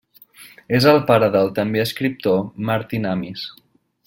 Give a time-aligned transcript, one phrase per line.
[0.77, 3.49] És el pare del també escriptor Martin Amis.